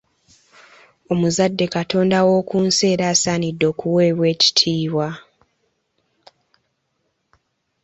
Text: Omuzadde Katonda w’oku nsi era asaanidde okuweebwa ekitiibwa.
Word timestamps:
Omuzadde 1.11 1.65
Katonda 1.75 2.17
w’oku 2.27 2.55
nsi 2.65 2.83
era 2.93 3.05
asaanidde 3.13 3.65
okuweebwa 3.71 4.25
ekitiibwa. 4.33 5.07